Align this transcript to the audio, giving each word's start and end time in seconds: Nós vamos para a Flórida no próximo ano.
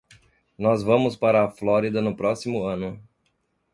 Nós 0.57 0.81
vamos 0.81 1.15
para 1.15 1.43
a 1.43 1.51
Flórida 1.51 2.01
no 2.01 2.15
próximo 2.15 2.63
ano. 2.65 2.99